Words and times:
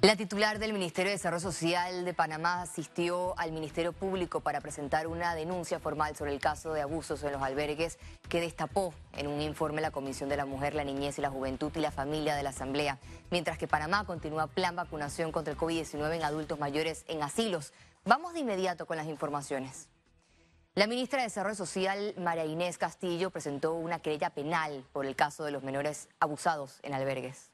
La 0.00 0.14
titular 0.14 0.60
del 0.60 0.72
Ministerio 0.72 1.10
de 1.10 1.16
Desarrollo 1.16 1.40
Social 1.40 2.04
de 2.04 2.14
Panamá 2.14 2.62
asistió 2.62 3.36
al 3.36 3.50
Ministerio 3.50 3.92
Público 3.92 4.38
para 4.38 4.60
presentar 4.60 5.08
una 5.08 5.34
denuncia 5.34 5.80
formal 5.80 6.14
sobre 6.14 6.32
el 6.32 6.38
caso 6.38 6.72
de 6.72 6.82
abusos 6.82 7.24
en 7.24 7.32
los 7.32 7.42
albergues 7.42 7.98
que 8.28 8.40
destapó 8.40 8.94
en 9.16 9.26
un 9.26 9.40
informe 9.40 9.80
la 9.80 9.90
Comisión 9.90 10.28
de 10.28 10.36
la 10.36 10.46
Mujer, 10.46 10.74
la 10.74 10.84
Niñez 10.84 11.18
y 11.18 11.20
la 11.20 11.30
Juventud 11.30 11.72
y 11.74 11.80
la 11.80 11.90
Familia 11.90 12.36
de 12.36 12.44
la 12.44 12.50
Asamblea, 12.50 13.00
mientras 13.32 13.58
que 13.58 13.66
Panamá 13.66 14.06
continúa 14.06 14.46
plan 14.46 14.76
vacunación 14.76 15.32
contra 15.32 15.52
el 15.52 15.58
COVID-19 15.58 16.14
en 16.14 16.22
adultos 16.22 16.60
mayores 16.60 17.04
en 17.08 17.20
asilos. 17.24 17.72
Vamos 18.04 18.34
de 18.34 18.40
inmediato 18.40 18.86
con 18.86 18.98
las 18.98 19.08
informaciones. 19.08 19.88
La 20.76 20.86
ministra 20.86 21.18
de 21.18 21.24
Desarrollo 21.24 21.56
Social, 21.56 22.14
María 22.18 22.44
Inés 22.44 22.78
Castillo, 22.78 23.30
presentó 23.30 23.74
una 23.74 23.98
querella 23.98 24.30
penal 24.30 24.84
por 24.92 25.06
el 25.06 25.16
caso 25.16 25.44
de 25.44 25.50
los 25.50 25.64
menores 25.64 26.08
abusados 26.20 26.78
en 26.84 26.94
albergues. 26.94 27.50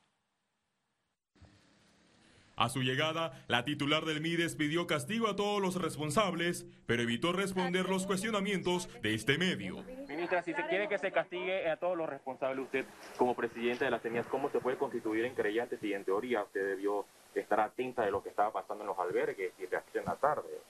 A 2.57 2.69
su 2.69 2.83
llegada, 2.83 3.33
la 3.49 3.65
titular 3.65 4.05
del 4.05 4.21
MIDES 4.21 4.55
pidió 4.55 4.87
castigo 4.87 5.27
a 5.29 5.35
todos 5.35 5.61
los 5.61 5.81
responsables, 5.81 6.67
pero 6.87 7.03
evitó 7.03 7.33
responder 7.33 7.89
los 7.89 8.07
cuestionamientos 8.07 8.89
de 9.03 9.15
este 9.15 9.39
medio. 9.39 9.83
Ministra, 10.09 10.43
si 10.43 10.55
se 10.55 10.65
quiere 10.69 10.89
que 10.89 10.99
se 10.99 11.11
castigue 11.11 11.69
a 11.69 11.77
todos 11.77 11.97
los 11.97 12.09
responsables, 12.09 12.65
usted 12.65 12.87
como 13.17 13.35
presidente 13.35 13.85
de 13.85 13.91
las 13.91 14.03
TENIAS, 14.03 14.27
¿cómo 14.29 14.51
se 14.51 14.61
puede 14.61 14.77
constituir 14.77 15.25
en 15.25 15.35
creyente 15.35 15.79
si 15.79 15.93
en 15.93 16.05
teoría 16.05 16.45
usted 16.45 16.65
debió 16.65 17.05
estar 17.35 17.59
atenta 17.59 18.05
de 18.05 18.13
lo 18.13 18.23
que 18.23 18.29
estaba 18.29 18.53
pasando 18.53 18.85
en 18.85 18.89
los 18.89 18.99
albergues 18.99 19.53
y 19.59 19.67
la 20.05 20.15
tarde? 20.17 20.61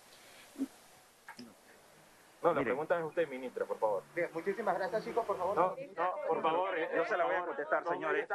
No, 2.42 2.52
la 2.52 2.62
pregunta 2.62 2.98
es 2.98 3.04
usted, 3.04 3.28
ministra, 3.28 3.64
por 3.64 3.78
favor. 3.78 4.02
Bien, 4.14 4.28
muchísimas 4.34 4.76
gracias, 4.76 5.04
chicos, 5.04 5.24
por 5.24 5.38
favor. 5.38 5.56
No, 5.56 5.74
no, 5.96 6.10
por 6.28 6.42
favor, 6.42 6.78
eh, 6.78 6.90
no 6.94 7.04
se 7.06 7.16
la 7.16 7.24
voy 7.24 7.34
a 7.36 7.44
contestar, 7.44 7.84
señores. 7.88 8.28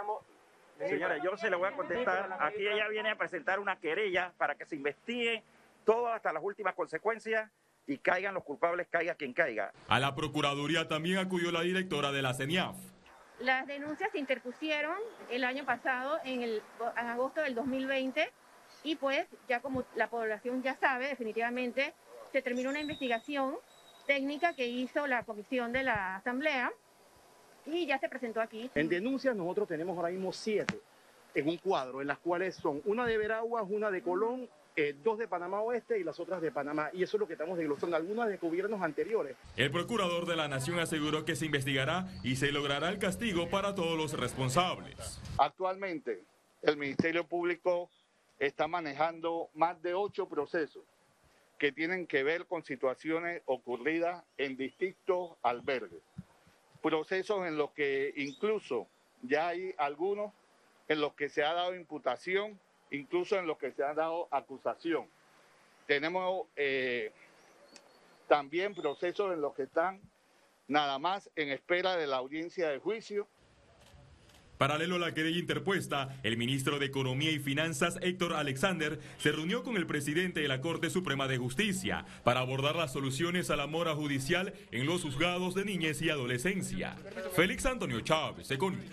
Señores, 0.87 1.21
yo 1.23 1.35
se 1.37 1.49
le 1.49 1.55
voy 1.55 1.67
a 1.67 1.71
contestar. 1.73 2.37
Aquí 2.39 2.67
ella 2.67 2.87
viene 2.87 3.11
a 3.11 3.17
presentar 3.17 3.59
una 3.59 3.75
querella 3.77 4.33
para 4.37 4.55
que 4.55 4.65
se 4.65 4.75
investigue 4.75 5.43
todo 5.85 6.07
hasta 6.07 6.31
las 6.31 6.43
últimas 6.43 6.73
consecuencias 6.75 7.49
y 7.85 7.97
caigan 7.97 8.33
los 8.33 8.43
culpables, 8.43 8.87
caiga 8.89 9.15
quien 9.15 9.33
caiga. 9.33 9.71
A 9.87 9.99
la 9.99 10.15
Procuraduría 10.15 10.87
también 10.87 11.17
acudió 11.17 11.51
la 11.51 11.61
directora 11.61 12.11
de 12.11 12.21
la 12.21 12.33
CENIAF. 12.33 12.75
Las 13.39 13.65
denuncias 13.67 14.11
se 14.11 14.19
interpusieron 14.19 14.95
el 15.29 15.43
año 15.43 15.65
pasado, 15.65 16.19
en, 16.23 16.43
el, 16.43 16.61
en 16.97 17.07
agosto 17.07 17.41
del 17.41 17.55
2020, 17.55 18.31
y 18.83 18.95
pues 18.95 19.27
ya 19.47 19.61
como 19.61 19.85
la 19.95 20.09
población 20.09 20.61
ya 20.61 20.75
sabe, 20.75 21.07
definitivamente 21.07 21.93
se 22.31 22.41
terminó 22.41 22.69
una 22.69 22.81
investigación 22.81 23.57
técnica 24.05 24.53
que 24.53 24.67
hizo 24.67 25.07
la 25.07 25.23
comisión 25.23 25.71
de 25.71 25.83
la 25.83 26.17
Asamblea 26.17 26.71
y 27.77 27.85
ya 27.85 27.99
se 27.99 28.09
presentó 28.09 28.41
aquí. 28.41 28.69
En 28.75 28.89
denuncias 28.89 29.35
nosotros 29.35 29.67
tenemos 29.67 29.97
ahora 29.97 30.09
mismo 30.09 30.31
siete 30.33 30.79
en 31.33 31.47
un 31.47 31.57
cuadro, 31.57 32.01
en 32.01 32.07
las 32.07 32.17
cuales 32.19 32.55
son 32.55 32.81
una 32.85 33.05
de 33.05 33.17
Veraguas, 33.17 33.65
una 33.69 33.91
de 33.91 34.01
Colón, 34.01 34.49
eh, 34.75 34.95
dos 35.03 35.17
de 35.17 35.27
Panamá 35.27 35.61
Oeste 35.61 35.99
y 35.99 36.03
las 36.03 36.19
otras 36.19 36.41
de 36.41 36.51
Panamá. 36.51 36.89
Y 36.93 37.03
eso 37.03 37.17
es 37.17 37.21
lo 37.21 37.27
que 37.27 37.33
estamos 37.33 37.57
desglosando, 37.57 37.95
algunas 37.95 38.29
de 38.29 38.37
gobiernos 38.37 38.81
anteriores. 38.81 39.35
El 39.57 39.71
procurador 39.71 40.25
de 40.25 40.35
la 40.35 40.47
Nación 40.47 40.79
aseguró 40.79 41.25
que 41.25 41.35
se 41.35 41.45
investigará 41.45 42.07
y 42.23 42.35
se 42.37 42.51
logrará 42.51 42.89
el 42.89 42.99
castigo 42.99 43.49
para 43.49 43.75
todos 43.75 43.97
los 43.97 44.17
responsables. 44.17 45.19
Actualmente, 45.37 46.23
el 46.61 46.77
Ministerio 46.77 47.25
Público 47.25 47.89
está 48.39 48.67
manejando 48.67 49.49
más 49.53 49.81
de 49.81 49.93
ocho 49.93 50.27
procesos 50.27 50.83
que 51.57 51.73
tienen 51.73 52.07
que 52.07 52.23
ver 52.23 52.45
con 52.45 52.63
situaciones 52.63 53.41
ocurridas 53.45 54.23
en 54.37 54.55
distintos 54.55 55.31
albergues 55.43 55.99
procesos 56.81 57.45
en 57.47 57.57
los 57.57 57.71
que 57.71 58.13
incluso 58.15 58.87
ya 59.21 59.49
hay 59.49 59.73
algunos 59.77 60.31
en 60.87 61.01
los 61.01 61.13
que 61.13 61.29
se 61.29 61.43
ha 61.43 61.53
dado 61.53 61.75
imputación, 61.75 62.59
incluso 62.91 63.37
en 63.37 63.45
los 63.45 63.57
que 63.57 63.71
se 63.71 63.83
ha 63.83 63.93
dado 63.93 64.27
acusación. 64.31 65.07
Tenemos 65.85 66.47
eh, 66.55 67.11
también 68.27 68.73
procesos 68.73 69.33
en 69.33 69.41
los 69.41 69.53
que 69.53 69.63
están 69.63 70.01
nada 70.67 70.99
más 70.99 71.29
en 71.35 71.49
espera 71.49 71.95
de 71.95 72.07
la 72.07 72.17
audiencia 72.17 72.69
de 72.69 72.79
juicio 72.79 73.27
Paralelo 74.59 74.97
a 74.97 74.99
la 74.99 75.13
querella 75.13 75.39
interpuesta, 75.39 76.19
el 76.21 76.35
ministro 76.35 76.79
de 76.79 76.87
Economía 76.87 77.31
y 77.31 77.39
Finanzas, 77.39 77.97
Héctor 78.01 78.33
Alexander, 78.33 78.99
se 79.17 79.31
reunió 79.31 79.63
con 79.63 79.77
el 79.77 79.87
presidente 79.87 80.41
de 80.41 80.49
la 80.49 80.59
Corte 80.59 80.89
Suprema 80.89 81.29
de 81.29 81.37
Justicia 81.37 82.05
para 82.25 82.41
abordar 82.41 82.75
las 82.75 82.91
soluciones 82.91 83.49
a 83.51 83.55
la 83.55 83.67
mora 83.67 83.95
judicial 83.95 84.53
en 84.71 84.85
los 84.85 85.03
juzgados 85.03 85.55
de 85.55 85.63
niñez 85.63 86.01
y 86.01 86.09
adolescencia. 86.09 86.97
Félix 87.37 87.65
Antonio 87.65 88.01
Chávez, 88.01 88.51
Econius. 88.51 88.83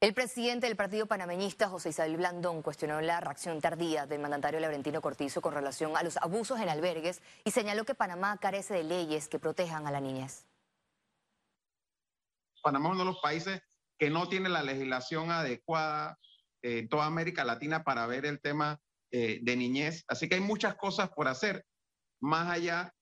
El 0.00 0.14
presidente 0.14 0.66
del 0.66 0.76
partido 0.76 1.04
panameñista, 1.04 1.68
José 1.68 1.90
Isabel 1.90 2.16
Blandón, 2.16 2.62
cuestionó 2.62 3.02
la 3.02 3.20
reacción 3.20 3.60
tardía 3.60 4.06
del 4.06 4.22
mandatario 4.22 4.60
Laurentino 4.60 5.02
Cortizo 5.02 5.42
con 5.42 5.52
relación 5.52 5.94
a 5.94 6.02
los 6.02 6.16
abusos 6.16 6.58
en 6.58 6.70
albergues 6.70 7.20
y 7.44 7.50
señaló 7.50 7.84
que 7.84 7.94
Panamá 7.94 8.38
carece 8.38 8.72
de 8.72 8.84
leyes 8.84 9.28
que 9.28 9.38
protejan 9.38 9.86
a 9.86 9.90
la 9.90 10.00
niñez. 10.00 10.46
Panamá 12.62 12.88
es 12.88 12.94
uno 12.94 13.04
de 13.04 13.10
los 13.10 13.20
países 13.20 13.60
que 13.98 14.10
no 14.10 14.28
tiene 14.28 14.48
la 14.48 14.62
legislación 14.62 15.30
adecuada 15.30 16.18
en 16.62 16.88
toda 16.88 17.06
América 17.06 17.44
Latina 17.44 17.84
para 17.84 18.06
ver 18.06 18.24
el 18.24 18.40
tema 18.40 18.78
eh, 19.10 19.40
de 19.42 19.56
niñez. 19.56 20.04
Así 20.08 20.28
que 20.28 20.36
hay 20.36 20.40
muchas 20.40 20.76
cosas 20.76 21.10
por 21.10 21.28
hacer, 21.28 21.64
más 22.20 22.48
allá 22.48 22.92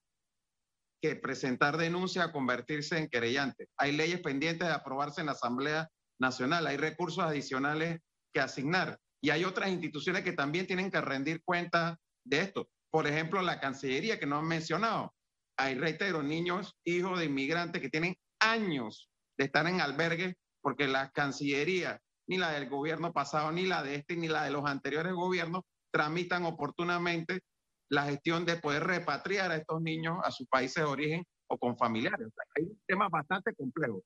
que 1.00 1.16
presentar 1.16 1.76
denuncia, 1.76 2.32
convertirse 2.32 2.98
en 2.98 3.08
querellante. 3.08 3.68
Hay 3.76 3.92
leyes 3.92 4.20
pendientes 4.20 4.68
de 4.68 4.74
aprobarse 4.74 5.20
en 5.20 5.26
la 5.26 5.32
Asamblea 5.32 5.88
Nacional, 6.18 6.66
hay 6.66 6.76
recursos 6.76 7.24
adicionales 7.24 8.00
que 8.34 8.40
asignar 8.40 8.98
y 9.22 9.30
hay 9.30 9.44
otras 9.44 9.70
instituciones 9.70 10.22
que 10.22 10.32
también 10.32 10.66
tienen 10.66 10.90
que 10.90 11.00
rendir 11.00 11.42
cuenta 11.44 11.98
de 12.24 12.40
esto. 12.40 12.68
Por 12.90 13.06
ejemplo, 13.06 13.40
la 13.40 13.60
Cancillería 13.60 14.18
que 14.18 14.26
no 14.26 14.38
han 14.38 14.46
mencionado. 14.46 15.14
Hay, 15.56 15.74
reitero, 15.74 16.22
niños, 16.22 16.74
hijos 16.84 17.18
de 17.18 17.26
inmigrantes 17.26 17.80
que 17.80 17.90
tienen 17.90 18.16
años 18.40 19.09
de 19.40 19.46
estar 19.46 19.66
en 19.66 19.80
albergue, 19.80 20.36
porque 20.60 20.86
la 20.86 21.10
Cancillería, 21.12 21.98
ni 22.28 22.36
la 22.36 22.50
del 22.50 22.68
gobierno 22.68 23.10
pasado, 23.14 23.50
ni 23.52 23.64
la 23.64 23.82
de 23.82 23.94
este, 23.94 24.14
ni 24.14 24.28
la 24.28 24.44
de 24.44 24.50
los 24.50 24.66
anteriores 24.66 25.14
gobiernos, 25.14 25.62
tramitan 25.90 26.44
oportunamente 26.44 27.40
la 27.88 28.04
gestión 28.04 28.44
de 28.44 28.56
poder 28.56 28.84
repatriar 28.84 29.50
a 29.50 29.56
estos 29.56 29.80
niños 29.80 30.18
a 30.24 30.30
sus 30.30 30.46
países 30.46 30.84
de 30.84 30.90
origen 30.90 31.24
o 31.48 31.56
con 31.56 31.74
familiares. 31.78 32.28
hay 32.54 32.64
un 32.64 32.78
tema 32.86 33.08
bastante 33.08 33.54
complejo. 33.54 34.02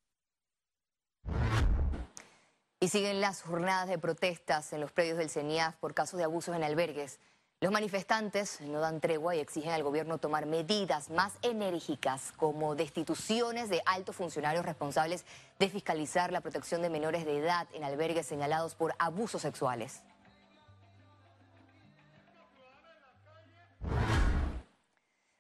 Y 2.78 2.88
siguen 2.88 3.20
las 3.20 3.42
jornadas 3.42 3.88
de 3.88 3.98
protestas 3.98 4.72
en 4.72 4.80
los 4.82 4.92
predios 4.92 5.18
del 5.18 5.30
CENIAF 5.30 5.74
por 5.78 5.94
casos 5.94 6.16
de 6.16 6.24
abusos 6.24 6.54
en 6.54 6.62
albergues. 6.62 7.18
Los 7.60 7.72
manifestantes 7.72 8.60
no 8.60 8.80
dan 8.80 9.00
tregua 9.00 9.34
y 9.34 9.40
exigen 9.40 9.72
al 9.72 9.82
gobierno 9.82 10.18
tomar 10.18 10.44
medidas 10.44 11.08
más 11.08 11.32
enérgicas 11.40 12.32
como 12.36 12.74
destituciones 12.74 13.70
de 13.70 13.80
altos 13.86 14.16
funcionarios 14.16 14.66
responsables 14.66 15.24
de 15.58 15.70
fiscalizar 15.70 16.30
la 16.30 16.42
protección 16.42 16.82
de 16.82 16.90
menores 16.90 17.24
de 17.24 17.38
edad 17.38 17.66
en 17.72 17.84
albergues 17.84 18.26
señalados 18.26 18.74
por 18.74 18.94
abusos 18.98 19.40
sexuales. 19.40 20.02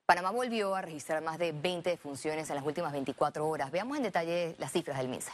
Panamá 0.06 0.30
volvió 0.30 0.74
a 0.74 0.80
registrar 0.82 1.22
más 1.22 1.38
de 1.38 1.52
20 1.52 1.88
defunciones 1.90 2.50
en 2.50 2.56
las 2.56 2.64
últimas 2.64 2.92
24 2.92 3.48
horas. 3.48 3.70
Veamos 3.70 3.96
en 3.96 4.02
detalle 4.02 4.54
las 4.58 4.72
cifras 4.72 4.98
del 4.98 5.08
MINSA. 5.08 5.32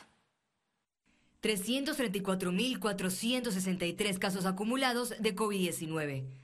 334.463 1.43 4.19
casos 4.19 4.47
acumulados 4.47 5.15
de 5.19 5.35
COVID-19. 5.35 6.40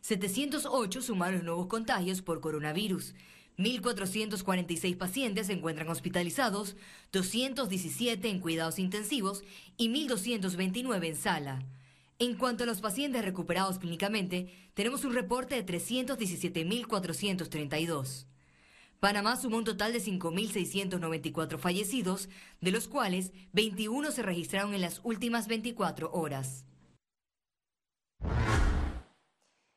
708 0.00 1.02
sumaron 1.02 1.44
nuevos 1.44 1.66
contagios 1.66 2.22
por 2.22 2.40
coronavirus. 2.40 3.14
1.446 3.58 4.96
pacientes 4.96 5.48
se 5.48 5.52
encuentran 5.52 5.88
hospitalizados, 5.88 6.76
217 7.12 8.28
en 8.28 8.38
cuidados 8.40 8.78
intensivos 8.78 9.42
y 9.76 9.90
1.229 9.90 11.06
en 11.06 11.16
sala. 11.16 11.62
En 12.18 12.36
cuanto 12.36 12.64
a 12.64 12.66
los 12.66 12.80
pacientes 12.80 13.24
recuperados 13.24 13.78
clínicamente, 13.78 14.52
tenemos 14.74 15.04
un 15.04 15.14
reporte 15.14 15.54
de 15.54 15.64
317.432. 15.66 18.26
Panamá 19.00 19.36
sumó 19.36 19.56
un 19.56 19.64
total 19.64 19.94
de 19.94 20.00
5.694 20.00 21.58
fallecidos, 21.58 22.28
de 22.60 22.70
los 22.70 22.88
cuales 22.88 23.32
21 23.52 24.10
se 24.10 24.22
registraron 24.22 24.74
en 24.74 24.82
las 24.82 25.00
últimas 25.02 25.48
24 25.48 26.12
horas. 26.12 26.66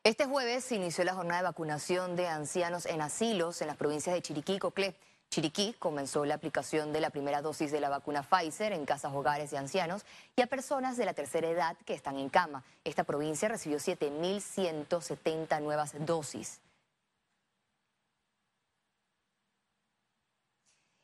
Este 0.06 0.26
jueves 0.26 0.66
se 0.66 0.76
inició 0.76 1.06
la 1.06 1.14
jornada 1.14 1.38
de 1.38 1.48
vacunación 1.48 2.18
de 2.18 2.28
ancianos 2.28 2.86
en 2.86 3.00
asilos 3.02 3.62
en 3.62 3.68
las 3.68 3.78
provincias 3.78 4.14
de 4.14 4.22
Chiriquí 4.22 4.56
y 4.56 4.60
Coclé. 4.60 4.96
Chiriquí 5.30 5.78
comenzó 5.80 6.26
la 6.26 6.36
aplicación 6.36 6.92
de 6.92 7.00
la 7.00 7.10
primera 7.10 7.42
dosis 7.42 7.72
de 7.72 7.80
la 7.80 7.88
vacuna 7.88 8.22
Pfizer 8.22 8.74
en 8.74 8.84
casas 8.84 9.14
hogares 9.14 9.50
de 9.52 9.58
ancianos 9.58 10.06
y 10.36 10.42
a 10.42 10.48
personas 10.48 10.98
de 10.98 11.06
la 11.06 11.14
tercera 11.14 11.48
edad 11.48 11.78
que 11.86 11.94
están 11.94 12.18
en 12.18 12.28
cama. 12.28 12.66
Esta 12.84 13.06
provincia 13.06 13.48
recibió 13.48 13.78
7.170 13.78 15.62
nuevas 15.62 15.94
dosis. 16.06 16.60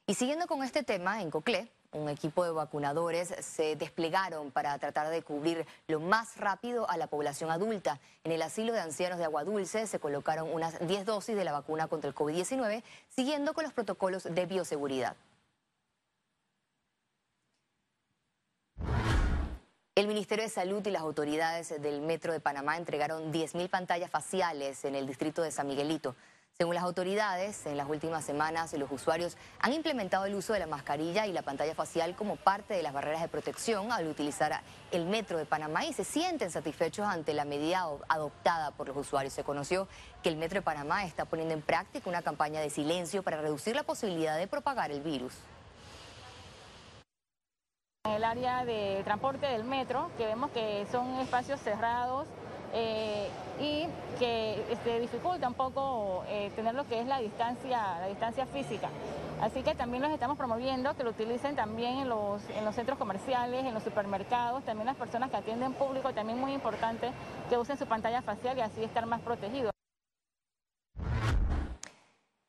Y 0.07 0.16
siguiendo 0.16 0.45
con 0.45 0.62
este 0.62 0.84
tema, 0.84 1.22
en 1.22 1.31
Coclé, 1.31 1.72
un 1.92 2.10
equipo 2.10 2.44
de 2.44 2.52
vacunadores 2.52 3.34
se 3.40 3.76
desplegaron 3.76 4.52
para 4.52 4.78
tratar 4.78 5.10
de 5.10 5.24
cubrir 5.24 5.66
lo 5.88 6.00
más 6.00 6.38
rápido 6.38 6.90
a 6.90 6.98
la 6.98 7.08
población 7.08 7.50
adulta. 7.52 8.00
En 8.24 8.32
el 8.32 8.42
asilo 8.42 8.74
de 8.74 8.80
ancianos 8.80 9.18
de 9.18 9.26
Agua 9.26 9.44
Dulce 9.44 9.88
se 9.88 10.00
colocaron 10.00 10.52
unas 10.52 10.86
10 10.88 11.06
dosis 11.06 11.36
de 11.36 11.44
la 11.44 11.52
vacuna 11.52 11.88
contra 11.88 12.08
el 12.08 12.16
COVID-19, 12.16 12.84
siguiendo 13.10 13.54
con 13.54 13.64
los 13.64 13.74
protocolos 13.74 14.24
de 14.24 14.46
bioseguridad. 14.46 15.16
El 19.96 20.08
Ministerio 20.08 20.46
de 20.46 20.50
Salud 20.50 20.86
y 20.86 20.92
las 20.92 21.02
autoridades 21.02 21.82
del 21.82 22.00
Metro 22.00 22.32
de 22.32 22.40
Panamá 22.40 22.78
entregaron 22.78 23.34
10.000 23.34 23.70
pantallas 23.70 24.10
faciales 24.10 24.86
en 24.86 24.96
el 24.96 25.06
distrito 25.06 25.42
de 25.42 25.52
San 25.52 25.68
Miguelito. 25.68 26.16
Según 26.62 26.76
las 26.76 26.84
autoridades, 26.84 27.66
en 27.68 27.78
las 27.78 27.88
últimas 27.88 28.26
semanas 28.26 28.74
los 28.74 28.92
usuarios 28.92 29.38
han 29.62 29.72
implementado 29.72 30.26
el 30.26 30.36
uso 30.36 30.52
de 30.52 30.60
la 30.60 30.68
mascarilla 30.68 31.26
y 31.26 31.32
la 31.32 31.42
pantalla 31.42 31.74
facial 31.74 32.18
como 32.18 32.36
parte 32.36 32.74
de 32.74 32.84
las 32.84 32.92
barreras 32.92 33.22
de 33.22 33.30
protección 33.30 33.94
al 33.94 34.06
utilizar 34.08 34.62
el 34.92 35.06
metro 35.06 35.38
de 35.38 35.46
Panamá 35.46 35.86
y 35.86 35.94
se 35.94 36.04
sienten 36.04 36.52
satisfechos 36.52 37.08
ante 37.08 37.34
la 37.34 37.46
medida 37.46 37.88
adoptada 38.10 38.72
por 38.72 38.90
los 38.90 38.98
usuarios. 38.98 39.32
Se 39.32 39.46
conoció 39.46 39.88
que 40.22 40.28
el 40.28 40.36
metro 40.36 40.60
de 40.60 40.64
Panamá 40.64 41.06
está 41.06 41.24
poniendo 41.24 41.54
en 41.54 41.62
práctica 41.62 42.10
una 42.10 42.24
campaña 42.24 42.60
de 42.60 42.70
silencio 42.70 43.24
para 43.24 43.40
reducir 43.40 43.74
la 43.74 43.84
posibilidad 43.84 44.38
de 44.38 44.48
propagar 44.48 44.92
el 44.92 45.00
virus 45.00 45.36
en 48.04 48.12
el 48.12 48.24
área 48.26 48.66
de 48.66 49.02
transporte 49.06 49.46
del 49.46 49.64
metro, 49.64 50.12
que 50.18 50.26
vemos 50.26 50.52
que 50.52 50.86
son 50.92 51.20
espacios 51.20 51.62
cerrados 51.62 52.28
eh, 52.74 53.27
y 53.60 53.88
que 54.18 54.63
este, 54.71 55.00
dificulta 55.00 55.48
un 55.48 55.54
poco 55.54 56.24
eh, 56.27 56.51
tener 56.56 56.75
lo 56.75 56.88
que 56.88 57.00
es 57.00 57.07
la 57.07 57.19
distancia, 57.19 58.00
la 58.00 58.07
distancia 58.07 58.45
física. 58.45 58.89
Así 59.42 59.63
que 59.63 59.74
también 59.74 60.04
los 60.04 60.12
estamos 60.12 60.38
promoviendo, 60.38 60.95
que 60.95 61.04
lo 61.04 61.12
utilicen 61.12 61.56
también 61.56 62.00
en 62.00 62.10
los, 62.10 62.42
en 62.50 62.66
los 62.66 62.75
centros 62.75 62.98
comerciales, 62.98 63.66
en 63.66 63.74
los 63.74 63.83
supermercados, 63.83 64.63
también 64.66 64.88
las 64.88 64.98
personas 64.98 65.30
que 65.30 65.38
atienden 65.38 65.74
público, 65.74 66.13
también 66.13 66.39
muy 66.39 66.54
importante 66.54 67.12
que 67.50 67.57
usen 67.57 67.77
su 67.77 67.86
pantalla 67.86 68.21
facial 68.21 68.57
y 68.57 68.62
así 68.62 68.83
estar 68.83 69.06
más 69.06 69.21
protegidos. 69.21 69.79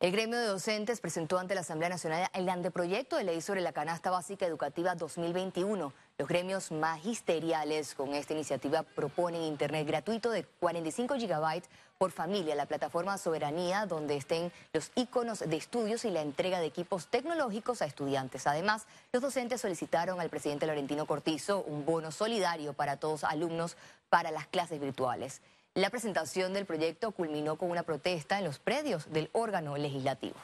El 0.01 0.13
gremio 0.13 0.39
de 0.39 0.47
docentes 0.47 0.99
presentó 0.99 1.39
ante 1.39 1.55
la 1.55 1.61
Asamblea 1.61 1.91
Nacional 1.91 2.27
el 2.33 2.49
anteproyecto 2.49 3.17
de 3.17 3.25
ley 3.25 3.43
sobre 3.43 3.61
la 3.61 3.75
canasta 3.75 4.11
básica 4.11 4.47
educativa 4.47 4.95
2021. 4.95 5.93
Los 6.17 6.27
gremios 6.27 6.73
magisteriales 6.73 7.95
con 7.95 8.15
esta 8.15 8.33
iniciativa 8.33 8.83
proponen 8.83 9.43
internet 9.43 9.87
gratuito 9.87 10.31
de 10.31 10.45
45 10.45 11.17
gigabytes 11.17 11.69
por 11.99 12.13
familia, 12.13 12.55
la 12.55 12.65
plataforma 12.65 13.19
Soberanía, 13.19 13.85
donde 13.85 14.17
estén 14.17 14.51
los 14.73 14.91
iconos 14.95 15.41
de 15.41 15.57
estudios 15.57 16.07
y 16.07 16.11
la 16.11 16.23
entrega 16.23 16.61
de 16.61 16.67
equipos 16.67 17.09
tecnológicos 17.09 17.83
a 17.83 17.85
estudiantes. 17.85 18.47
Además, 18.47 18.87
los 19.13 19.21
docentes 19.21 19.61
solicitaron 19.61 20.19
al 20.19 20.31
presidente 20.31 20.65
Laurentino 20.65 21.05
Cortizo 21.05 21.63
un 21.67 21.85
bono 21.85 22.11
solidario 22.11 22.73
para 22.73 22.97
todos 22.97 23.23
alumnos 23.23 23.77
para 24.09 24.31
las 24.31 24.47
clases 24.47 24.81
virtuales. 24.81 25.43
La 25.75 25.89
presentación 25.89 26.53
del 26.53 26.67
proyecto 26.67 27.13
culminó 27.13 27.57
con 27.57 27.71
una 27.71 27.85
protesta 27.85 28.39
en 28.39 28.45
los 28.45 28.59
predios 28.59 29.13
del 29.13 29.31
órgano 29.33 29.77
legislativo. 29.77 30.35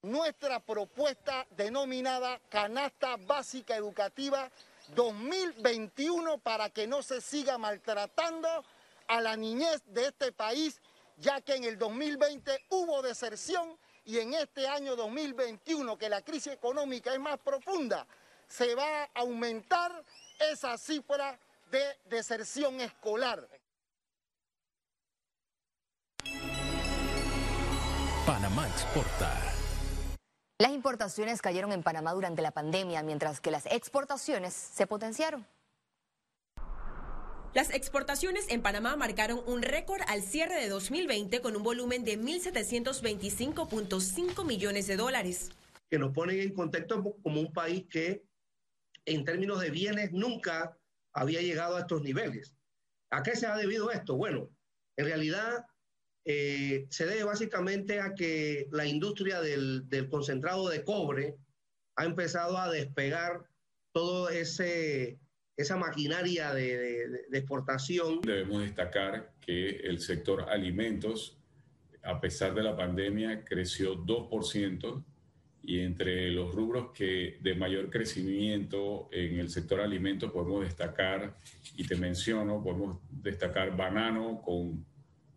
Nuestra 0.00 0.58
propuesta 0.58 1.46
denominada 1.50 2.40
Canasta 2.48 3.18
Básica 3.18 3.76
Educativa 3.76 4.50
2021 4.94 6.38
para 6.38 6.70
que 6.70 6.86
no 6.86 7.02
se 7.02 7.20
siga 7.20 7.58
maltratando 7.58 8.48
a 9.06 9.20
la 9.20 9.36
niñez 9.36 9.82
de 9.88 10.06
este 10.06 10.32
país, 10.32 10.80
ya 11.18 11.42
que 11.42 11.54
en 11.54 11.64
el 11.64 11.78
2020 11.78 12.58
hubo 12.70 13.02
deserción 13.02 13.76
y 14.06 14.18
en 14.18 14.32
este 14.32 14.66
año 14.66 14.96
2021, 14.96 15.98
que 15.98 16.08
la 16.08 16.22
crisis 16.22 16.54
económica 16.54 17.12
es 17.12 17.20
más 17.20 17.38
profunda, 17.38 18.06
se 18.48 18.74
va 18.74 19.02
a 19.02 19.10
aumentar 19.14 19.92
esa 20.50 20.78
cifra 20.78 21.38
de 21.70 21.82
deserción 22.06 22.80
escolar. 22.80 23.46
Panamá 28.26 28.66
exporta. 28.68 29.32
Las 30.60 30.70
importaciones 30.70 31.42
cayeron 31.42 31.72
en 31.72 31.82
Panamá 31.82 32.12
durante 32.12 32.40
la 32.40 32.52
pandemia, 32.52 33.02
mientras 33.02 33.40
que 33.40 33.50
las 33.50 33.66
exportaciones 33.66 34.54
se 34.54 34.86
potenciaron. 34.86 35.44
Las 37.52 37.70
exportaciones 37.70 38.46
en 38.48 38.62
Panamá 38.62 38.94
marcaron 38.94 39.42
un 39.44 39.62
récord 39.62 40.02
al 40.06 40.22
cierre 40.22 40.60
de 40.60 40.68
2020 40.68 41.40
con 41.40 41.56
un 41.56 41.64
volumen 41.64 42.04
de 42.04 42.16
1.725.5 42.16 44.46
millones 44.46 44.86
de 44.86 44.96
dólares. 44.96 45.50
Que 45.90 45.98
nos 45.98 46.12
ponen 46.12 46.38
en 46.38 46.54
contexto 46.54 47.02
como 47.24 47.40
un 47.40 47.52
país 47.52 47.86
que 47.90 48.22
en 49.04 49.24
términos 49.24 49.60
de 49.60 49.70
bienes 49.70 50.12
nunca 50.12 50.78
había 51.12 51.40
llegado 51.40 51.74
a 51.74 51.80
estos 51.80 52.02
niveles. 52.02 52.54
¿A 53.10 53.24
qué 53.24 53.34
se 53.34 53.48
ha 53.48 53.56
debido 53.56 53.90
esto? 53.90 54.16
Bueno, 54.16 54.48
en 54.96 55.06
realidad 55.06 55.66
eh, 56.24 56.86
se 56.88 57.06
debe 57.06 57.24
básicamente 57.24 58.00
a 58.00 58.14
que 58.14 58.68
la 58.70 58.86
industria 58.86 59.40
del, 59.40 59.86
concentrado 60.08 60.68
de 60.68 60.84
cobre 60.84 61.36
ha 61.96 62.04
empezado 62.04 62.58
a 62.58 62.70
despegar 62.70 63.44
todo 63.92 64.28
ese 64.28 65.18
esa 65.54 65.76
maquinaria 65.76 66.54
de, 66.54 67.26
exportación. 67.32 68.22
Debemos 68.22 68.62
destacar 68.62 69.32
que 69.40 69.68
el 69.68 70.00
sector 70.00 70.48
alimentos, 70.48 71.36
a 72.02 72.20
pesar 72.20 72.54
de 72.54 72.62
la 72.62 72.74
pandemia, 72.74 73.44
creció 73.44 73.94
2% 73.94 75.04
y 75.62 75.80
entre 75.80 76.30
los 76.30 76.54
rubros 76.54 76.90
que 76.92 77.38
de 77.40 77.54
mayor 77.54 77.90
crecimiento 77.90 79.08
en 79.12 79.38
el 79.38 79.50
sector 79.50 79.80
alimentos 79.80 80.32
podemos 80.32 80.64
destacar, 80.64 81.36
y 81.76 81.86
te 81.86 81.96
menciono, 81.96 82.62
podemos 82.62 82.98
destacar 83.10 83.76
banano 83.76 84.40
con 84.42 84.84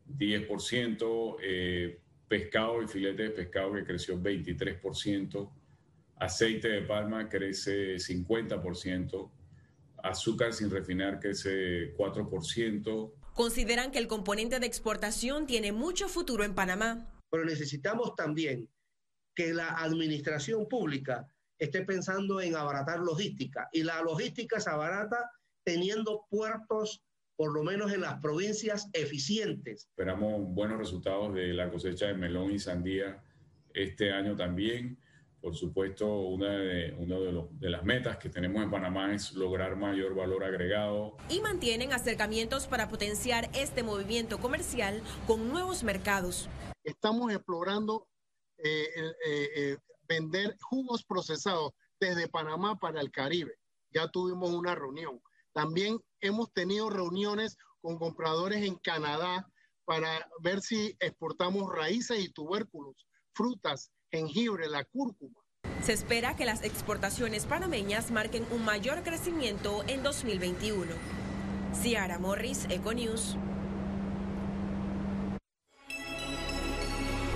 10%, 0.08 1.38
eh, 1.42 2.00
pescado 2.28 2.82
y 2.82 2.88
filete 2.88 3.24
de 3.24 3.30
pescado 3.32 3.74
que 3.74 3.84
creció 3.84 4.18
23%, 4.18 5.52
aceite 6.18 6.68
de 6.70 6.82
palma 6.82 7.28
crece 7.30 7.96
50%, 8.00 9.32
azúcar 10.04 10.54
sin 10.54 10.70
refinar 10.70 11.20
crece 11.20 11.96
4%. 11.96 13.14
Consideran 13.34 13.92
que 13.92 14.00
el 14.00 14.08
componente 14.08 14.60
de 14.60 14.66
exportación 14.68 15.46
tiene 15.46 15.72
mucho 15.72 16.08
futuro 16.08 16.44
en 16.44 16.56
Panamá. 16.56 17.12
Pero 17.30 17.44
necesitamos 17.44 18.16
también 18.16 18.70
que 19.36 19.54
la 19.54 19.70
administración 19.70 20.68
pública 20.70 21.28
esté 21.60 21.84
pensando 21.84 22.40
en 22.42 22.56
abaratar 22.56 23.00
logística 23.00 23.70
y 23.72 23.84
la 23.84 24.02
logística 24.02 24.60
se 24.60 24.70
abarata 24.70 25.32
teniendo 25.64 26.26
puertos 26.30 27.04
por 27.36 27.54
lo 27.54 27.64
menos 27.64 27.92
en 27.92 28.02
las 28.02 28.20
provincias 28.22 28.90
eficientes. 28.94 29.88
Esperamos 29.90 30.48
buenos 30.54 30.78
resultados 30.78 31.34
de 31.34 31.54
la 31.54 31.70
cosecha 31.70 32.08
de 32.08 32.14
melón 32.14 32.52
y 32.52 32.60
sandía 32.60 33.22
este 33.74 34.12
año 34.12 34.36
también. 34.36 34.98
Por 35.42 35.56
supuesto, 35.56 36.22
una, 36.22 36.58
de, 36.58 36.92
de, 36.92 37.48
de, 37.52 37.70
las 37.70 37.84
metas 37.84 38.18
que 38.18 38.30
tenemos 38.30 38.64
en 38.64 38.72
Panamá 38.72 39.14
es 39.14 39.34
lograr 39.34 39.76
mayor 39.76 40.16
valor 40.16 40.44
agregado. 40.44 41.18
Y 41.30 41.40
mantienen 41.40 41.94
acercamientos 41.94 42.66
para 42.66 42.90
potenciar 42.90 43.50
este 43.54 43.84
movimiento 43.84 44.40
comercial 44.40 45.04
con 45.28 45.50
nuevos 45.50 45.84
mercados. 45.84 46.50
Estamos 46.84 47.32
explorando 47.32 48.08
eh, 48.58 48.88
eh, 48.96 49.50
eh, 49.56 49.78
vender 50.08 50.56
jugos 50.62 51.04
procesados 51.04 51.74
desde 52.00 52.28
Panamá 52.28 52.80
para 52.80 53.02
el 53.02 53.12
Caribe. 53.12 53.60
Ya 53.92 54.08
tuvimos 54.08 54.50
una 54.52 54.74
reunión. 54.74 55.22
También 55.56 56.00
hemos 56.20 56.52
tenido 56.52 56.90
reuniones 56.90 57.58
con 57.80 57.98
compradores 57.98 58.66
en 58.66 58.76
Canadá 58.76 59.48
para 59.86 60.30
ver 60.42 60.62
si 60.62 60.98
exportamos 61.00 61.72
raíces 61.74 62.20
y 62.20 62.30
tubérculos, 62.30 63.08
frutas, 63.34 63.90
jengibre, 64.12 64.68
la 64.68 64.84
cúrcuma. 64.84 65.40
Se 65.82 65.94
espera 65.94 66.36
que 66.36 66.44
las 66.44 66.62
exportaciones 66.64 67.46
panameñas 67.46 68.12
marquen 68.12 68.46
un 68.52 68.66
mayor 68.66 69.02
crecimiento 69.04 69.86
en 69.88 70.04
2021. 70.04 70.92
Ciara 71.74 72.20
Morris, 72.20 72.66
Econews. 72.70 73.38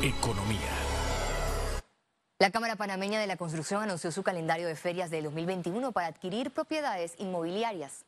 Economía. 0.03 0.89
La 2.41 2.51
Cámara 2.51 2.75
Panameña 2.75 3.19
de 3.19 3.27
la 3.27 3.37
Construcción 3.37 3.81
anunció 3.81 4.11
su 4.11 4.23
calendario 4.23 4.67
de 4.67 4.75
ferias 4.75 5.09
del 5.09 5.25
2021 5.25 5.93
para 5.93 6.07
adquirir 6.07 6.51
propiedades 6.51 7.15
inmobiliarias. 7.17 8.05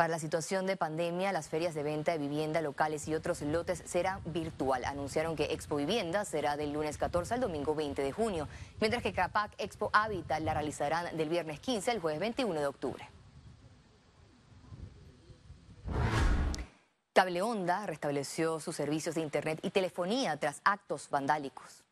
Para 0.00 0.12
la 0.12 0.18
situación 0.18 0.64
de 0.64 0.78
pandemia, 0.78 1.30
las 1.30 1.50
ferias 1.50 1.74
de 1.74 1.82
venta 1.82 2.12
de 2.12 2.16
vivienda 2.16 2.62
locales 2.62 3.06
y 3.06 3.14
otros 3.14 3.42
lotes 3.42 3.82
serán 3.84 4.22
virtual. 4.24 4.86
Anunciaron 4.86 5.36
que 5.36 5.52
Expo 5.52 5.76
Vivienda 5.76 6.24
será 6.24 6.56
del 6.56 6.72
lunes 6.72 6.96
14 6.96 7.34
al 7.34 7.40
domingo 7.40 7.74
20 7.74 8.00
de 8.00 8.10
junio, 8.10 8.48
mientras 8.80 9.02
que 9.02 9.12
Capac 9.12 9.52
Expo 9.58 9.90
Habitat 9.92 10.40
la 10.40 10.54
realizarán 10.54 11.14
del 11.18 11.28
viernes 11.28 11.60
15 11.60 11.90
al 11.90 12.00
jueves 12.00 12.18
21 12.18 12.60
de 12.60 12.66
octubre. 12.66 13.10
Cable 17.12 17.42
Onda 17.42 17.84
restableció 17.84 18.58
sus 18.58 18.76
servicios 18.76 19.16
de 19.16 19.20
Internet 19.20 19.60
y 19.62 19.68
telefonía 19.68 20.38
tras 20.38 20.62
actos 20.64 21.10
vandálicos. 21.10 21.84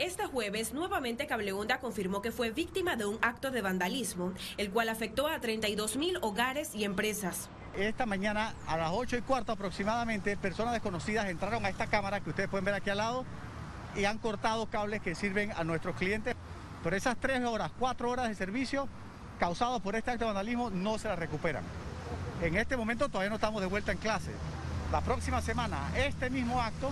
Este 0.00 0.24
jueves, 0.24 0.72
nuevamente 0.72 1.26
Cableonda 1.26 1.78
confirmó 1.78 2.22
que 2.22 2.32
fue 2.32 2.52
víctima 2.52 2.96
de 2.96 3.04
un 3.04 3.18
acto 3.20 3.50
de 3.50 3.60
vandalismo, 3.60 4.32
el 4.56 4.70
cual 4.70 4.88
afectó 4.88 5.28
a 5.28 5.38
32 5.42 5.96
mil 5.96 6.16
hogares 6.22 6.74
y 6.74 6.84
empresas. 6.84 7.50
Esta 7.76 8.06
mañana, 8.06 8.54
a 8.66 8.78
las 8.78 8.92
8 8.94 9.18
y 9.18 9.20
cuarto 9.20 9.52
aproximadamente, 9.52 10.38
personas 10.38 10.72
desconocidas 10.72 11.28
entraron 11.28 11.66
a 11.66 11.68
esta 11.68 11.86
cámara 11.86 12.20
que 12.20 12.30
ustedes 12.30 12.48
pueden 12.48 12.64
ver 12.64 12.72
aquí 12.72 12.88
al 12.88 12.96
lado 12.96 13.26
y 13.94 14.06
han 14.06 14.16
cortado 14.16 14.64
cables 14.70 15.02
que 15.02 15.14
sirven 15.14 15.52
a 15.52 15.64
nuestros 15.64 15.94
clientes. 15.96 16.34
Por 16.82 16.94
esas 16.94 17.18
tres 17.18 17.44
horas, 17.44 17.70
cuatro 17.78 18.08
horas 18.10 18.30
de 18.30 18.34
servicio 18.34 18.88
causados 19.38 19.82
por 19.82 19.96
este 19.96 20.12
acto 20.12 20.24
de 20.24 20.32
vandalismo 20.32 20.70
no 20.70 20.98
se 20.98 21.08
las 21.08 21.18
recuperan. 21.18 21.62
En 22.40 22.56
este 22.56 22.74
momento 22.74 23.10
todavía 23.10 23.28
no 23.28 23.34
estamos 23.34 23.60
de 23.60 23.66
vuelta 23.66 23.92
en 23.92 23.98
clase. 23.98 24.30
La 24.90 25.02
próxima 25.02 25.42
semana, 25.42 25.90
este 25.94 26.30
mismo 26.30 26.58
acto 26.58 26.90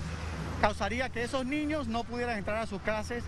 causaría 0.61 1.09
que 1.09 1.23
esos 1.23 1.47
niños 1.47 1.89
no 1.89 2.05
pudieran 2.05 2.39
entrar 2.39 2.59
a 2.59 2.67
sus 2.67 2.81
clases 2.83 3.25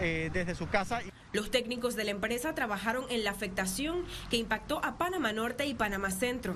eh, 0.00 0.30
desde 0.32 0.54
su 0.54 0.68
casa. 0.68 1.00
Los 1.32 1.50
técnicos 1.50 1.96
de 1.96 2.04
la 2.04 2.10
empresa 2.10 2.54
trabajaron 2.54 3.04
en 3.10 3.24
la 3.24 3.30
afectación 3.30 4.04
que 4.30 4.36
impactó 4.36 4.84
a 4.84 4.98
Panamá 4.98 5.32
Norte 5.32 5.66
y 5.66 5.74
Panamá 5.74 6.10
Centro. 6.10 6.54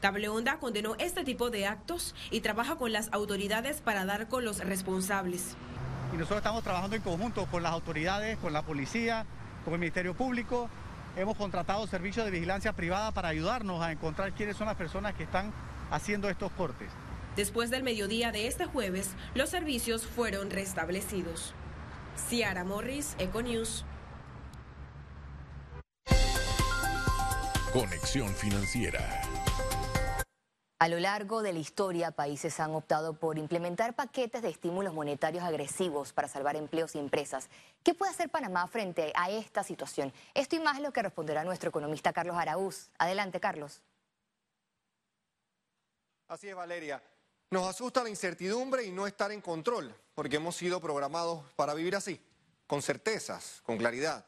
Cable 0.00 0.28
Onda 0.28 0.58
condenó 0.58 0.96
este 0.98 1.24
tipo 1.24 1.50
de 1.50 1.66
actos 1.66 2.14
y 2.30 2.40
trabaja 2.40 2.76
con 2.76 2.92
las 2.92 3.12
autoridades 3.12 3.80
para 3.80 4.04
dar 4.04 4.28
con 4.28 4.44
los 4.44 4.58
responsables. 4.58 5.56
Y 6.12 6.16
nosotros 6.16 6.38
estamos 6.38 6.62
trabajando 6.62 6.96
en 6.96 7.02
conjunto 7.02 7.46
con 7.46 7.62
las 7.62 7.72
autoridades, 7.72 8.36
con 8.38 8.52
la 8.52 8.62
policía, 8.62 9.24
con 9.64 9.74
el 9.74 9.80
Ministerio 9.80 10.14
Público. 10.14 10.68
Hemos 11.16 11.36
contratado 11.36 11.86
servicios 11.86 12.24
de 12.24 12.30
vigilancia 12.30 12.72
privada 12.72 13.12
para 13.12 13.28
ayudarnos 13.28 13.82
a 13.82 13.92
encontrar 13.92 14.32
quiénes 14.32 14.56
son 14.56 14.66
las 14.66 14.76
personas 14.76 15.14
que 15.14 15.22
están 15.22 15.52
haciendo 15.90 16.28
estos 16.28 16.50
cortes. 16.52 16.88
Después 17.36 17.70
del 17.70 17.82
mediodía 17.82 18.30
de 18.30 18.46
este 18.46 18.66
jueves, 18.66 19.10
los 19.34 19.48
servicios 19.48 20.06
fueron 20.06 20.50
restablecidos. 20.50 21.54
Ciara 22.28 22.62
Morris, 22.62 23.16
Econews. 23.18 23.86
Conexión 27.72 28.28
Financiera. 28.34 29.22
A 30.78 30.88
lo 30.88 30.98
largo 30.98 31.42
de 31.42 31.54
la 31.54 31.58
historia, 31.58 32.10
países 32.10 32.60
han 32.60 32.74
optado 32.74 33.14
por 33.14 33.38
implementar 33.38 33.94
paquetes 33.94 34.42
de 34.42 34.50
estímulos 34.50 34.92
monetarios 34.92 35.42
agresivos 35.42 36.12
para 36.12 36.28
salvar 36.28 36.56
empleos 36.56 36.94
y 36.96 36.98
empresas. 36.98 37.48
¿Qué 37.82 37.94
puede 37.94 38.10
hacer 38.10 38.28
Panamá 38.28 38.66
frente 38.66 39.10
a 39.14 39.30
esta 39.30 39.62
situación? 39.62 40.12
Esto 40.34 40.56
y 40.56 40.60
más 40.60 40.76
es 40.76 40.82
lo 40.82 40.92
que 40.92 41.00
responderá 41.00 41.44
nuestro 41.44 41.70
economista 41.70 42.12
Carlos 42.12 42.36
Araúz. 42.36 42.90
Adelante, 42.98 43.40
Carlos. 43.40 43.80
Así 46.28 46.48
es, 46.48 46.54
Valeria. 46.54 47.00
Nos 47.52 47.68
asusta 47.68 48.02
la 48.02 48.08
incertidumbre 48.08 48.82
y 48.82 48.90
no 48.90 49.06
estar 49.06 49.30
en 49.30 49.42
control, 49.42 49.94
porque 50.14 50.36
hemos 50.36 50.56
sido 50.56 50.80
programados 50.80 51.44
para 51.54 51.74
vivir 51.74 51.94
así, 51.94 52.18
con 52.66 52.80
certezas, 52.80 53.60
con 53.62 53.76
claridad. 53.76 54.24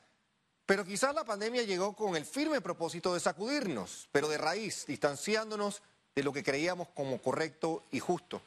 Pero 0.66 0.85
quizás 0.85 1.14
la 1.14 1.25
pandemia 1.25 1.62
llegó 1.62 1.97
con 1.97 2.16
el 2.16 2.26
firme 2.26 2.61
propósito 2.61 3.14
de 3.14 3.21
sacudirnos, 3.21 4.11
pero 4.12 4.28
de 4.28 4.37
raíz, 4.37 4.85
distanciándonos 4.87 5.83
de 6.14 6.23
lo 6.23 6.35
que 6.35 6.43
creíamos 6.43 6.88
como 6.88 7.16
correcto 7.16 7.83
y 7.93 7.99
justo. 7.99 8.43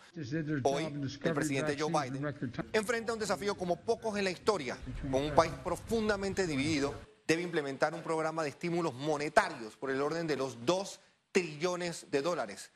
Hoy, 0.62 0.86
el 0.86 1.34
presidente 1.34 1.76
Joe 1.76 1.92
Biden 1.92 2.36
enfrenta 2.72 3.14
un 3.14 3.20
desafío 3.20 3.58
como 3.58 3.78
pocos 3.78 4.16
en 4.16 4.26
la 4.26 4.30
historia, 4.30 4.78
con 5.10 5.24
un 5.24 5.34
país 5.34 5.54
profundamente 5.64 6.46
dividido, 6.46 6.94
debe 7.26 7.42
implementar 7.42 7.96
un 7.96 8.04
programa 8.04 8.44
de 8.44 8.50
estímulos 8.50 8.94
monetarios 8.94 9.76
por 9.76 9.90
el 9.90 10.00
orden 10.04 10.28
de 10.28 10.36
los 10.36 10.64
2 10.68 11.00
trillones 11.32 12.12
de 12.12 12.22
dólares. 12.22 12.70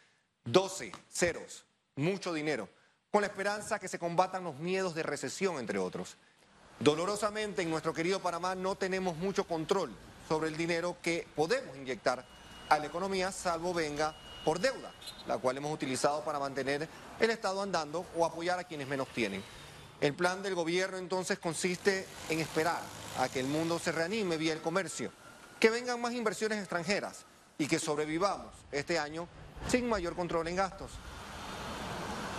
12 0.45 0.91
ceros, 1.07 1.67
mucho 2.01 2.33
dinero, 2.33 2.67
con 3.11 3.21
la 3.21 3.27
esperanza 3.27 3.79
que 3.79 3.87
se 3.87 3.99
combatan 3.99 4.43
los 4.43 4.57
miedos 4.59 4.95
de 4.95 5.03
recesión, 5.03 5.57
entre 5.57 5.79
otros. 5.79 6.17
Dolorosamente, 6.79 7.61
en 7.61 7.69
nuestro 7.69 7.93
querido 7.93 8.19
Panamá 8.19 8.55
no 8.55 8.75
tenemos 8.75 9.15
mucho 9.17 9.45
control 9.45 9.91
sobre 10.27 10.49
el 10.49 10.57
dinero 10.57 10.97
que 11.01 11.27
podemos 11.35 11.77
inyectar 11.77 12.25
a 12.69 12.79
la 12.79 12.85
economía, 12.85 13.31
salvo 13.31 13.73
venga 13.73 14.15
por 14.43 14.59
deuda, 14.59 14.91
la 15.27 15.37
cual 15.37 15.57
hemos 15.57 15.73
utilizado 15.73 16.23
para 16.23 16.39
mantener 16.39 16.87
el 17.19 17.29
Estado 17.29 17.61
andando 17.61 18.05
o 18.15 18.25
apoyar 18.25 18.57
a 18.57 18.63
quienes 18.63 18.87
menos 18.87 19.07
tienen. 19.09 19.43
El 19.99 20.15
plan 20.15 20.41
del 20.41 20.55
gobierno 20.55 20.97
entonces 20.97 21.37
consiste 21.37 22.07
en 22.29 22.39
esperar 22.39 22.81
a 23.19 23.29
que 23.29 23.39
el 23.39 23.45
mundo 23.45 23.77
se 23.77 23.91
reanime 23.91 24.37
vía 24.37 24.53
el 24.53 24.61
comercio, 24.61 25.11
que 25.59 25.69
vengan 25.69 26.01
más 26.01 26.13
inversiones 26.13 26.57
extranjeras 26.57 27.25
y 27.59 27.67
que 27.67 27.77
sobrevivamos 27.77 28.55
este 28.71 28.97
año 28.97 29.27
sin 29.69 29.87
mayor 29.87 30.15
control 30.15 30.47
en 30.47 30.55
gastos. 30.55 30.91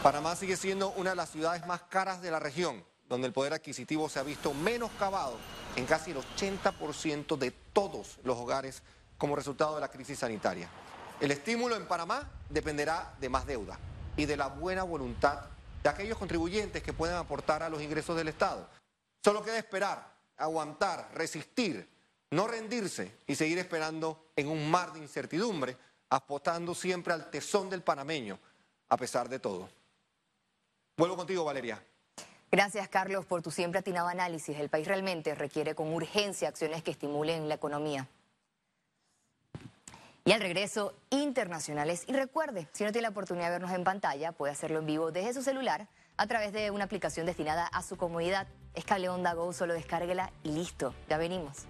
Panamá 0.02 0.34
sigue 0.34 0.56
siendo 0.56 0.90
una 0.90 1.10
de 1.10 1.16
las 1.16 1.30
ciudades 1.30 1.64
más 1.64 1.82
caras 1.82 2.20
de 2.20 2.32
la 2.32 2.40
región, 2.40 2.84
donde 3.08 3.28
el 3.28 3.32
poder 3.32 3.52
adquisitivo 3.52 4.08
se 4.08 4.18
ha 4.18 4.24
visto 4.24 4.52
menoscabado 4.52 5.36
en 5.76 5.86
casi 5.86 6.10
el 6.10 6.16
80% 6.16 7.36
de 7.38 7.52
todos 7.72 8.18
los 8.24 8.36
hogares 8.36 8.82
como 9.16 9.36
resultado 9.36 9.76
de 9.76 9.80
la 9.80 9.92
crisis 9.92 10.18
sanitaria. 10.18 10.68
El 11.20 11.30
estímulo 11.30 11.76
en 11.76 11.86
Panamá 11.86 12.28
dependerá 12.50 13.14
de 13.20 13.28
más 13.28 13.46
deuda 13.46 13.78
y 14.16 14.26
de 14.26 14.36
la 14.36 14.48
buena 14.48 14.82
voluntad 14.82 15.42
de 15.84 15.88
aquellos 15.88 16.18
contribuyentes 16.18 16.82
que 16.82 16.92
puedan 16.92 17.18
aportar 17.18 17.62
a 17.62 17.68
los 17.68 17.80
ingresos 17.80 18.16
del 18.16 18.26
Estado. 18.26 18.68
Solo 19.22 19.44
queda 19.44 19.58
esperar, 19.58 20.16
aguantar, 20.36 21.12
resistir, 21.14 21.88
no 22.32 22.48
rendirse 22.48 23.18
y 23.28 23.36
seguir 23.36 23.58
esperando 23.58 24.32
en 24.34 24.48
un 24.48 24.68
mar 24.68 24.92
de 24.94 24.98
incertidumbre, 24.98 25.76
apostando 26.10 26.74
siempre 26.74 27.12
al 27.12 27.30
tesón 27.30 27.70
del 27.70 27.82
panameño, 27.82 28.36
a 28.88 28.96
pesar 28.96 29.28
de 29.28 29.38
todo. 29.38 29.68
Vuelvo 30.96 31.16
contigo, 31.16 31.44
Valeria. 31.44 31.82
Gracias, 32.50 32.86
Carlos, 32.88 33.24
por 33.24 33.40
tu 33.40 33.50
siempre 33.50 33.80
atinado 33.80 34.08
análisis. 34.08 34.58
El 34.58 34.68
país 34.68 34.86
realmente 34.86 35.34
requiere 35.34 35.74
con 35.74 35.92
urgencia 35.92 36.48
acciones 36.48 36.82
que 36.82 36.90
estimulen 36.90 37.48
la 37.48 37.54
economía. 37.54 38.08
Y 40.24 40.32
al 40.32 40.40
regreso, 40.40 40.94
internacionales. 41.10 42.04
Y 42.06 42.12
recuerde, 42.12 42.68
si 42.72 42.84
no 42.84 42.92
tiene 42.92 43.06
la 43.06 43.08
oportunidad 43.08 43.46
de 43.46 43.52
vernos 43.52 43.72
en 43.72 43.84
pantalla, 43.84 44.32
puede 44.32 44.52
hacerlo 44.52 44.78
en 44.80 44.86
vivo 44.86 45.10
desde 45.10 45.32
su 45.32 45.42
celular 45.42 45.88
a 46.16 46.26
través 46.26 46.52
de 46.52 46.70
una 46.70 46.84
aplicación 46.84 47.26
destinada 47.26 47.66
a 47.66 47.82
su 47.82 47.96
comodidad. 47.96 48.46
Es 48.74 48.84
Cable 48.84 49.08
Onda 49.08 49.32
Go, 49.32 49.52
solo 49.52 49.72
descárguela 49.74 50.30
y 50.44 50.52
listo, 50.52 50.94
ya 51.08 51.16
venimos. 51.16 51.66